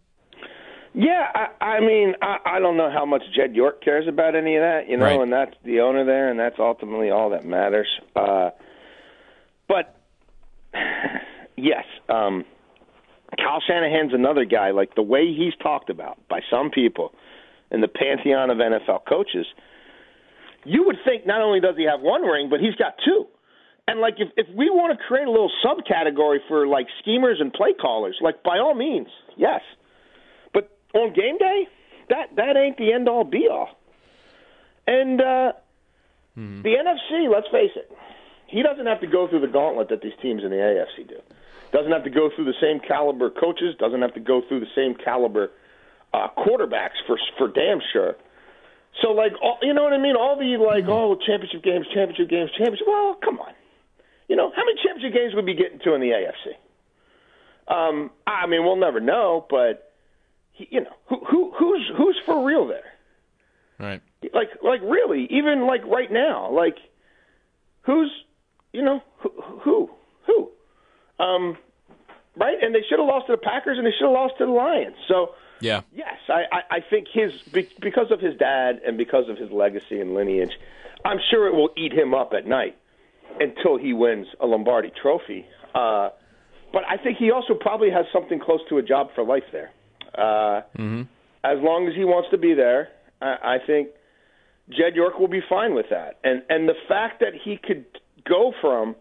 Yeah, 0.94 1.28
I, 1.36 1.64
I 1.66 1.80
mean, 1.80 2.16
I, 2.24 2.38
I 2.46 2.60
don't 2.60 2.76
know 2.76 2.90
how 2.90 3.06
much 3.06 3.22
Jed 3.36 3.56
York 3.56 3.84
cares 3.84 4.08
about 4.08 4.36
any 4.36 4.56
of 4.56 4.62
that, 4.62 4.90
you 4.90 4.98
know, 4.98 5.06
Right. 5.06 5.20
and 5.22 5.32
that's 5.32 5.54
the 5.64 5.82
owner 5.82 6.06
there, 6.06 6.30
and 6.32 6.40
that's 6.40 6.56
ultimately 6.58 7.12
all 7.12 7.30
that 7.32 7.46
matters. 7.46 7.88
Uh, 8.16 8.50
but 9.68 9.97
yes, 11.56 11.86
um, 12.10 12.46
Kyle 13.38 13.62
Shanahan's 13.66 14.14
another 14.14 14.46
guy. 14.46 14.72
Like 14.72 14.96
the 14.96 15.02
way 15.02 15.34
he's 15.34 15.54
talked 15.62 15.90
about 15.90 16.18
by 16.30 16.40
some 16.50 16.70
people 16.70 17.14
in 17.72 17.82
the 17.82 17.88
pantheon 17.88 18.50
of 18.50 18.58
NFL 18.58 19.06
coaches, 19.08 19.46
you 20.66 20.84
would 20.86 20.98
think 21.06 21.26
not 21.26 21.42
only 21.42 21.60
does 21.60 21.76
he 21.78 21.86
have 21.86 22.02
one 22.02 22.22
ring, 22.22 22.50
but 22.50 22.60
he's 22.60 22.76
got 22.76 22.94
two. 23.04 23.28
And 23.88 24.02
like 24.02 24.16
if 24.18 24.30
if 24.36 24.48
we 24.56 24.70
want 24.70 24.98
to 24.98 25.06
create 25.06 25.28
a 25.28 25.32
little 25.32 25.52
subcategory 25.64 26.40
for 26.48 26.68
like 26.68 26.88
schemers 27.02 27.38
and 27.40 27.54
play 27.54 27.74
callers, 27.74 28.18
like 28.22 28.44
by 28.44 28.58
all 28.60 28.76
means, 28.76 29.08
yes. 29.38 29.62
But 30.54 30.78
on 30.94 31.14
game 31.14 31.38
day, 31.38 31.68
that 32.10 32.36
that 32.36 32.58
ain't 32.58 32.78
the 32.78 32.92
end 32.92 33.08
all 33.08 33.24
be 33.24 33.48
all. 33.50 33.70
And 34.86 35.22
uh 35.22 35.52
the 36.64 36.70
NFC, 36.70 37.32
let's 37.32 37.48
face 37.48 37.72
it, 37.76 37.90
he 38.48 38.64
doesn't 38.64 38.86
have 38.86 39.02
to 39.02 39.08
go 39.08 39.28
through 39.28 39.42
the 39.42 39.48
gauntlet 39.48 39.90
that 39.90 40.02
these 40.02 40.14
teams 40.22 40.44
in 40.44 40.50
the 40.50 40.56
AFC 40.56 41.08
do. 41.08 41.20
Doesn't 41.72 41.92
have 41.92 42.06
to 42.06 42.10
go 42.10 42.30
through 42.34 42.46
the 42.46 42.56
same 42.62 42.80
caliber 42.80 43.30
coaches. 43.30 43.76
Doesn't 43.78 44.02
have 44.02 44.14
to 44.14 44.20
go 44.20 44.42
through 44.48 44.62
the 44.62 44.72
same 44.76 44.96
caliber 44.96 45.52
uh, 46.14 46.28
quarterbacks 46.38 46.96
for 47.06 47.20
for 47.38 47.48
damn 47.48 47.80
sure. 47.92 48.16
So 49.02 49.10
like, 49.12 49.34
all, 49.42 49.58
you 49.62 49.74
know 49.74 49.84
what 49.84 49.94
I 49.94 49.98
mean? 49.98 50.16
All 50.16 50.38
the 50.38 50.58
like, 50.58 50.86
oh, 50.88 51.16
championship 51.16 51.64
games, 51.64 51.86
championship 51.94 52.30
games, 52.30 52.50
championship. 52.58 52.88
Well, 52.88 53.16
come 53.24 53.40
on. 53.40 53.54
You 54.28 54.36
know 54.36 54.52
how 54.56 54.64
many 54.64 54.80
championship 54.84 55.14
games 55.14 55.36
would 55.36 55.46
be 55.46 55.56
getting 55.56 55.80
to 55.80 55.94
in 55.94 56.02
the 56.02 56.12
AFC? 56.12 56.56
Um, 57.68 58.12
I 58.26 58.48
mean, 58.48 58.64
we'll 58.64 58.78
never 58.78 59.02
know, 59.02 59.46
but 59.50 59.94
he, 60.54 60.68
you 60.72 60.82
know, 60.82 60.94
who 61.08 61.24
who 61.26 61.52
who's 61.58 61.92
who's 61.98 62.18
for 62.26 62.46
real 62.46 62.68
there? 62.68 62.94
Right. 63.80 64.02
like 64.34 64.50
like 64.64 64.82
really 64.82 65.28
even 65.30 65.68
like 65.68 65.86
right 65.86 66.12
now 66.12 66.50
like 66.52 66.78
who's 67.82 68.10
you 68.74 68.82
know 68.84 69.02
who 69.20 69.30
who 69.64 69.90
who? 70.26 70.50
Um 71.24 71.58
right? 72.36 72.58
And 72.62 72.74
they 72.76 72.82
should 72.88 73.00
have 73.00 73.08
lost 73.08 73.28
to 73.28 73.34
the 73.34 73.38
packers 73.38 73.78
and 73.78 73.86
they 73.88 73.92
should 73.98 74.06
have 74.06 74.14
lost 74.14 74.36
to 74.38 74.46
the 74.46 74.52
lions. 74.52 74.96
So 75.08 75.32
Yeah. 75.60 75.82
yes 75.92 76.18
i 76.30 76.44
i, 76.52 76.62
I 76.78 76.80
think 76.90 77.08
his 77.12 77.32
be- 77.52 77.70
because 77.82 78.12
of 78.12 78.20
his 78.20 78.36
dad 78.38 78.82
and 78.86 78.98
because 78.98 79.28
of 79.30 79.38
his 79.38 79.50
legacy 79.52 80.00
and 80.00 80.14
lineage 80.14 80.52
i'm 81.04 81.18
sure 81.32 81.48
it 81.48 81.56
will 81.56 81.72
eat 81.76 81.94
him 81.94 82.14
up 82.14 82.34
at 82.38 82.46
night 82.46 82.76
until 83.40 83.78
he 83.78 83.92
wins 83.94 84.28
a 84.40 84.46
lombardi 84.46 84.92
trophy. 85.02 85.46
Uh 85.74 86.10
but 86.72 86.84
i 86.88 86.98
think 87.04 87.18
he 87.18 87.32
also 87.32 87.54
probably 87.56 87.90
has 87.90 88.06
something 88.14 88.40
close 88.40 88.60
to 88.70 88.78
a 88.78 88.84
job 88.84 89.08
for 89.16 89.24
life 89.24 89.48
there. 89.52 89.72
Uh 90.16 90.62
mhm 90.78 91.08
as 91.44 91.60
long 91.62 91.88
as 91.88 91.94
he 91.96 92.04
wants 92.04 92.28
to 92.32 92.38
be 92.38 92.54
there, 92.54 92.90
I, 93.22 93.56
I 93.56 93.58
think 93.66 93.90
Jed 94.70 94.96
York 94.96 95.18
will 95.18 95.30
be 95.30 95.44
fine 95.48 95.74
with 95.74 95.86
that. 95.92 96.18
And 96.24 96.44
and 96.50 96.68
the 96.68 96.76
fact 96.88 97.20
that 97.22 97.34
he 97.46 97.58
could 97.58 97.86
go 98.28 98.54
from 98.62 98.96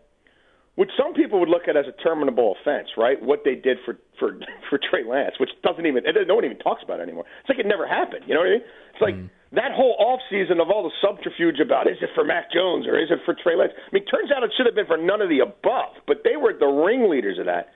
which 0.77 0.93
some 0.93 1.17
people 1.17 1.41
would 1.41 1.49
look 1.49 1.69
at 1.69 1.77
as 1.77 1.89
a 1.89 1.97
terminable 2.05 2.55
offense, 2.61 2.89
right? 3.01 3.17
What 3.21 3.43
they 3.45 3.57
did 3.57 3.79
for 3.85 3.99
for 4.21 4.39
for 4.71 4.79
Trey 4.79 5.05
Lance, 5.05 5.41
which 5.41 5.51
doesn't 5.65 5.85
even 5.85 6.05
no 6.29 6.37
one 6.37 6.45
even 6.45 6.59
talks 6.61 6.85
about 6.85 7.01
it 7.01 7.05
anymore. 7.05 7.25
It's 7.41 7.49
like 7.49 7.59
it 7.59 7.67
never 7.67 7.89
happened. 7.89 8.25
You 8.29 8.35
know 8.35 8.41
what 8.41 8.53
I 8.53 8.57
mean? 8.61 8.67
It's 8.93 9.03
like 9.03 9.17
mm. 9.17 9.29
that 9.53 9.73
whole 9.73 9.97
off 9.99 10.21
season 10.31 10.61
of 10.61 10.71
all 10.71 10.85
the 10.85 10.95
subterfuge 11.01 11.61
about 11.61 11.89
is 11.89 11.97
it 12.01 12.11
for 12.15 12.25
Mac 12.25 12.53
Jones 12.53 12.87
or 12.87 13.01
is 13.01 13.09
it 13.11 13.25
for 13.25 13.35
Trey 13.35 13.57
Lance? 13.57 13.73
I 13.75 13.91
mean, 13.93 14.05
turns 14.05 14.31
out 14.31 14.45
it 14.45 14.53
should 14.57 14.69
have 14.69 14.77
been 14.77 14.87
for 14.87 15.01
none 15.01 15.25
of 15.25 15.33
the 15.33 15.41
above, 15.41 15.97
but 16.07 16.21
they 16.25 16.37
were 16.37 16.53
the 16.53 16.69
ringleaders 16.69 17.41
of 17.41 17.49
that, 17.49 17.73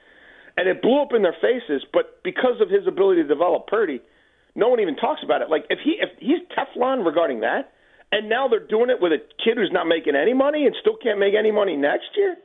and 0.61 0.69
it 0.69 0.85
blew 0.85 1.01
up 1.01 1.17
in 1.17 1.25
their 1.25 1.37
faces. 1.41 1.81
But 1.93 2.21
because 2.23 2.61
of 2.61 2.69
his 2.69 2.85
ability 2.87 3.25
to 3.25 3.29
develop 3.29 3.67
Purdy, 3.67 4.05
no 4.55 4.69
one 4.69 4.81
even 4.81 4.97
talks 4.97 5.25
about 5.25 5.41
it. 5.41 5.49
Like 5.49 5.65
if 5.73 5.81
he 5.81 5.97
if 5.97 6.13
he's 6.21 6.45
Teflon 6.53 7.01
regarding 7.01 7.41
that, 7.49 7.73
and 8.13 8.29
now 8.29 8.49
they're 8.49 8.67
doing 8.67 8.91
it 8.91 9.01
with 9.01 9.13
a 9.13 9.19
kid 9.43 9.57
who's 9.57 9.71
not 9.73 9.87
making 9.87 10.15
any 10.17 10.35
money 10.35 10.67
and 10.67 10.75
still 10.81 10.97
can't 10.97 11.19
make 11.19 11.35
any 11.39 11.51
money 11.51 11.77
next 11.77 12.09
year, 12.17 12.37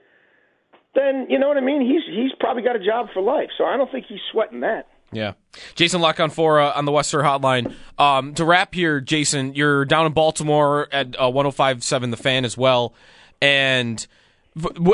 then 0.94 1.28
you 1.30 1.40
know 1.40 1.48
what 1.48 1.58
I 1.58 1.62
mean. 1.62 1.82
He's 1.82 2.04
he's 2.14 2.32
probably 2.40 2.64
got 2.64 2.76
a 2.76 2.86
job 2.86 3.08
for 3.14 3.22
life. 3.22 3.50
So 3.58 3.66
I 3.66 3.78
don't 3.78 3.92
think 3.92 4.06
he's 4.08 4.20
sweating 4.32 4.62
that. 4.62 4.88
Yeah. 5.12 5.34
Jason 5.76 6.02
La 6.02 6.14
Canfora 6.14 6.70
uh, 6.70 6.74
on 6.78 6.86
the 6.86 6.92
Western 6.92 7.24
Hotline. 7.24 7.74
Um, 7.98 8.34
to 8.36 8.44
wrap 8.44 8.74
here, 8.74 9.00
Jason, 9.00 9.56
you're 9.56 9.86
down 9.86 10.06
in 10.06 10.14
Baltimore 10.14 10.88
at 10.92 11.16
uh, 11.18 11.24
105.7 11.32 12.12
The 12.12 12.18
Fan 12.18 12.44
as 12.44 12.58
well, 12.58 12.94
and 13.42 14.06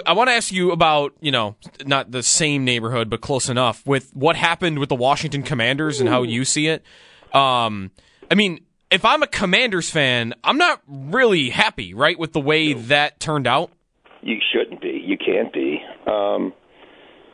I 0.06 0.14
want 0.14 0.30
to 0.30 0.34
ask 0.34 0.52
you 0.52 0.72
about 0.72 1.14
you 1.22 1.32
know 1.32 1.56
not 1.86 2.12
the 2.12 2.24
same 2.24 2.66
neighborhood 2.66 3.10
but 3.10 3.22
close 3.22 3.50
enough 3.50 3.86
with 3.86 4.12
what 4.16 4.36
happened 4.36 4.80
with 4.80 4.90
the 4.90 4.96
Washington 4.96 5.44
Commanders 5.44 6.00
and 6.00 6.10
how 6.10 6.24
you 6.24 6.46
see 6.46 6.68
it. 6.68 6.84
Um, 7.34 7.92
I 8.30 8.36
mean, 8.36 8.62
if 8.92 9.06
I'm 9.06 9.24
a 9.24 9.28
Commanders 9.28 9.90
fan, 9.90 10.34
I'm 10.44 10.58
not 10.58 10.82
really 10.88 11.50
happy, 11.50 11.94
right, 11.94 12.20
with 12.20 12.34
the 12.34 12.42
way 12.42 12.74
that 12.74 13.20
turned 13.20 13.48
out. 13.48 13.72
You 14.22 14.38
shouldn't 14.54 14.82
be. 14.82 15.02
You 15.04 15.18
can't 15.18 15.52
be. 15.52 15.80
Um, 16.06 16.54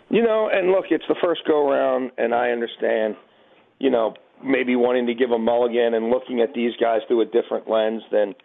you 0.10 0.22
know, 0.22 0.50
and 0.52 0.72
look, 0.72 0.86
it's 0.92 1.04
the 1.10 1.16
first 1.22 1.42
go 1.46 1.70
round, 1.70 2.12
and 2.18 2.34
I 2.34 2.52
understand. 2.52 3.16
You 3.80 3.90
know, 3.90 4.14
maybe 4.44 4.76
wanting 4.76 5.08
to 5.08 5.14
give 5.14 5.32
a 5.32 5.40
mulligan 5.40 5.94
and 5.94 6.10
looking 6.10 6.42
at 6.42 6.54
these 6.54 6.72
guys 6.80 7.02
through 7.08 7.22
a 7.22 7.26
different 7.26 7.70
lens 7.70 8.04
than, 8.12 8.36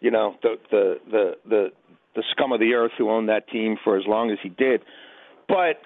you 0.00 0.10
know, 0.10 0.36
the 0.42 0.56
the 0.70 0.94
the 1.10 1.32
the, 1.48 1.66
the 2.14 2.22
scum 2.30 2.52
of 2.52 2.60
the 2.60 2.72
earth 2.74 2.92
who 2.96 3.10
owned 3.10 3.28
that 3.28 3.48
team 3.48 3.76
for 3.82 3.98
as 3.98 4.04
long 4.06 4.30
as 4.30 4.38
he 4.42 4.48
did. 4.48 4.82
But 5.48 5.82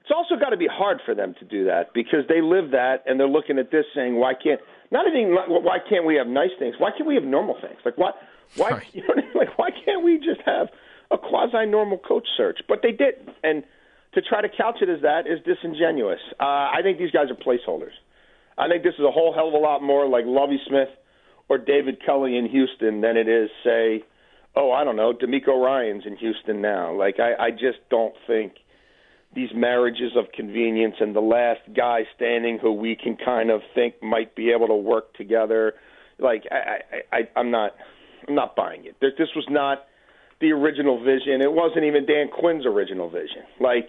it's 0.00 0.14
also 0.16 0.40
got 0.40 0.50
to 0.50 0.56
be 0.56 0.68
hard 0.70 1.00
for 1.04 1.14
them 1.14 1.34
to 1.38 1.44
do 1.44 1.66
that 1.66 1.92
because 1.92 2.20
they 2.28 2.40
live 2.40 2.70
that 2.70 3.02
and 3.06 3.20
they're 3.20 3.28
looking 3.28 3.58
at 3.58 3.70
this 3.70 3.84
saying, 3.94 4.16
why 4.16 4.32
can't 4.32 4.60
not 4.90 5.06
even 5.08 5.34
why 5.34 5.78
can't 5.88 6.06
we 6.06 6.16
have 6.16 6.26
nice 6.26 6.50
things? 6.58 6.74
Why 6.78 6.90
can't 6.90 7.06
we 7.06 7.14
have 7.14 7.24
normal 7.24 7.56
things? 7.60 7.78
Like 7.84 7.98
what? 7.98 8.14
Why 8.56 8.70
Right. 8.70 8.86
you 8.92 9.02
know 9.02 9.08
what 9.08 9.18
I 9.18 9.20
mean? 9.22 9.30
like 9.34 9.58
why 9.58 9.70
can't 9.84 10.02
we 10.02 10.18
just 10.18 10.40
have 10.46 10.68
a 11.10 11.18
quasi 11.18 11.66
normal 11.66 11.98
coach 11.98 12.26
search? 12.36 12.60
But 12.68 12.80
they 12.82 12.92
did, 12.92 13.14
and 13.42 13.64
to 14.14 14.22
try 14.22 14.40
to 14.40 14.48
couch 14.48 14.76
it 14.80 14.88
as 14.88 15.02
that 15.02 15.26
is 15.26 15.38
disingenuous. 15.44 16.20
Uh, 16.40 16.44
I 16.44 16.80
think 16.82 16.98
these 16.98 17.10
guys 17.10 17.26
are 17.30 17.34
placeholders. 17.34 17.92
I 18.56 18.68
think 18.68 18.82
this 18.82 18.94
is 18.94 19.04
a 19.04 19.10
whole 19.10 19.32
hell 19.34 19.48
of 19.48 19.54
a 19.54 19.58
lot 19.58 19.82
more 19.82 20.08
like 20.08 20.24
Lovie 20.26 20.60
Smith 20.66 20.88
or 21.48 21.58
David 21.58 21.98
Culley 22.04 22.36
in 22.36 22.46
Houston 22.48 23.00
than 23.00 23.16
it 23.16 23.28
is, 23.28 23.50
say, 23.62 24.02
oh, 24.56 24.72
I 24.72 24.82
don't 24.84 24.96
know, 24.96 25.12
DeMeco 25.12 25.62
Ryans 25.62 26.04
in 26.06 26.16
Houston 26.16 26.60
now. 26.60 26.92
Like 26.92 27.20
I, 27.20 27.34
I 27.46 27.50
just 27.50 27.78
don't 27.90 28.14
think 28.26 28.54
these 29.34 29.50
marriages 29.54 30.12
of 30.16 30.32
convenience 30.32 30.96
and 31.00 31.14
the 31.14 31.20
last 31.20 31.60
guy 31.76 32.00
standing 32.16 32.58
who 32.60 32.72
we 32.72 32.96
can 32.96 33.16
kind 33.16 33.50
of 33.50 33.60
think 33.74 34.02
might 34.02 34.34
be 34.34 34.50
able 34.50 34.66
to 34.68 34.74
work 34.74 35.14
together. 35.14 35.74
Like 36.18 36.44
I, 36.50 36.56
I, 36.56 37.16
I 37.16 37.28
I'm 37.38 37.50
not 37.50 37.72
I'm 38.26 38.34
not 38.34 38.56
buying 38.56 38.84
it. 38.84 38.96
This, 39.00 39.12
this 39.18 39.28
was 39.36 39.46
not 39.48 39.84
the 40.40 40.52
original 40.52 40.98
vision. 40.98 41.40
It 41.42 41.52
wasn't 41.52 41.84
even 41.84 42.06
Dan 42.06 42.28
Quinn's 42.28 42.64
original 42.66 43.10
vision. 43.10 43.42
Like 43.60 43.88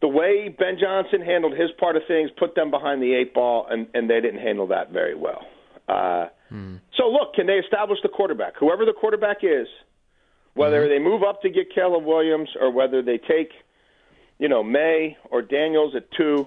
the 0.00 0.08
way 0.08 0.54
Ben 0.56 0.76
Johnson 0.80 1.20
handled 1.22 1.52
his 1.52 1.70
part 1.78 1.96
of 1.96 2.02
things 2.06 2.30
put 2.38 2.54
them 2.54 2.70
behind 2.70 3.02
the 3.02 3.14
eight 3.14 3.34
ball, 3.34 3.66
and, 3.68 3.86
and 3.94 4.08
they 4.08 4.20
didn't 4.20 4.40
handle 4.40 4.68
that 4.68 4.92
very 4.92 5.14
well. 5.14 5.42
Uh, 5.88 6.26
hmm. 6.48 6.76
So, 6.96 7.08
look, 7.08 7.34
can 7.34 7.46
they 7.46 7.54
establish 7.54 7.98
the 8.02 8.08
quarterback? 8.08 8.54
Whoever 8.58 8.84
the 8.84 8.92
quarterback 8.92 9.38
is, 9.42 9.66
whether 10.54 10.82
mm-hmm. 10.82 10.90
they 10.90 10.98
move 10.98 11.22
up 11.22 11.42
to 11.42 11.50
get 11.50 11.74
Caleb 11.74 12.04
Williams 12.04 12.48
or 12.60 12.70
whether 12.70 13.02
they 13.02 13.18
take, 13.18 13.50
you 14.38 14.48
know, 14.48 14.62
Maye 14.62 15.16
or 15.30 15.42
Daniels 15.42 15.94
at 15.96 16.10
two, 16.16 16.46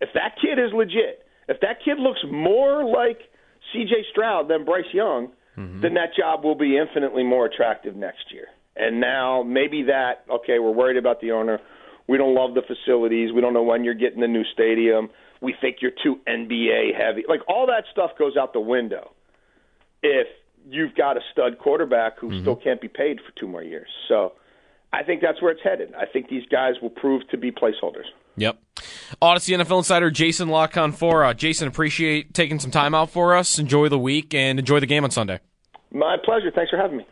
if 0.00 0.10
that 0.14 0.36
kid 0.40 0.58
is 0.58 0.72
legit, 0.72 1.24
if 1.48 1.60
that 1.60 1.78
kid 1.84 1.98
looks 1.98 2.20
more 2.30 2.84
like 2.84 3.20
C.J. 3.72 4.06
Stroud 4.10 4.48
than 4.48 4.64
Bryce 4.64 4.84
Young, 4.92 5.28
mm-hmm. 5.56 5.80
then 5.80 5.94
that 5.94 6.14
job 6.16 6.44
will 6.44 6.54
be 6.54 6.76
infinitely 6.76 7.22
more 7.22 7.46
attractive 7.46 7.96
next 7.96 8.32
year. 8.32 8.46
And 8.76 9.00
now 9.00 9.42
maybe 9.42 9.84
that, 9.84 10.24
okay, 10.30 10.58
we're 10.58 10.72
worried 10.72 10.96
about 10.96 11.20
the 11.20 11.32
owner 11.32 11.60
we 12.08 12.18
don't 12.18 12.34
love 12.34 12.54
the 12.54 12.62
facilities. 12.62 13.32
We 13.32 13.40
don't 13.40 13.54
know 13.54 13.62
when 13.62 13.84
you're 13.84 13.94
getting 13.94 14.20
the 14.20 14.28
new 14.28 14.44
stadium. 14.52 15.10
We 15.40 15.54
think 15.60 15.76
you're 15.80 15.92
too 16.02 16.20
NBA 16.26 16.94
heavy. 16.96 17.24
Like 17.28 17.40
all 17.48 17.66
that 17.66 17.84
stuff 17.90 18.12
goes 18.18 18.36
out 18.36 18.52
the 18.52 18.60
window 18.60 19.12
if 20.02 20.26
you've 20.68 20.94
got 20.94 21.16
a 21.16 21.20
stud 21.32 21.58
quarterback 21.58 22.18
who 22.18 22.28
mm-hmm. 22.28 22.40
still 22.40 22.56
can't 22.56 22.80
be 22.80 22.88
paid 22.88 23.18
for 23.18 23.32
two 23.38 23.48
more 23.48 23.62
years. 23.62 23.88
So 24.08 24.32
I 24.92 25.02
think 25.02 25.22
that's 25.22 25.40
where 25.40 25.50
it's 25.50 25.62
headed. 25.62 25.94
I 25.94 26.06
think 26.06 26.28
these 26.28 26.44
guys 26.50 26.74
will 26.82 26.90
prove 26.90 27.26
to 27.30 27.38
be 27.38 27.50
placeholders. 27.50 28.04
Yep. 28.36 28.58
Audacy 29.22 29.56
NFL 29.56 29.78
Insider 29.78 30.10
Jason 30.10 30.48
La 30.48 30.66
Canfora. 30.66 31.36
Jason, 31.36 31.68
appreciate 31.68 32.34
taking 32.34 32.58
some 32.58 32.70
time 32.70 32.94
out 32.94 33.10
for 33.10 33.34
us. 33.34 33.58
Enjoy 33.58 33.88
the 33.88 33.98
week 33.98 34.34
and 34.34 34.58
enjoy 34.58 34.80
the 34.80 34.86
game 34.86 35.04
on 35.04 35.10
Sunday. 35.10 35.40
My 35.90 36.16
pleasure. 36.22 36.50
Thanks 36.54 36.70
for 36.70 36.76
having 36.76 36.98
me. 36.98 37.06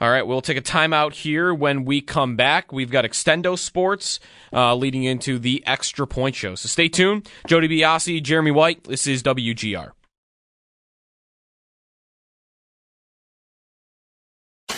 All 0.00 0.10
right, 0.10 0.22
we'll 0.22 0.40
take 0.40 0.56
a 0.56 0.62
timeout 0.62 1.12
here. 1.12 1.52
When 1.52 1.84
we 1.84 2.00
come 2.00 2.34
back, 2.34 2.72
we've 2.72 2.90
got 2.90 3.04
Extendo 3.04 3.58
Sports 3.58 4.18
uh, 4.50 4.74
leading 4.74 5.04
into 5.04 5.38
the 5.38 5.62
Extra 5.66 6.06
Point 6.06 6.34
Show. 6.34 6.54
So 6.54 6.68
stay 6.68 6.88
tuned. 6.88 7.28
Joe 7.46 7.58
DiBiase, 7.60 8.22
Jeremy 8.22 8.50
White. 8.50 8.84
This 8.84 9.06
is 9.06 9.22
WGR. 9.22 9.90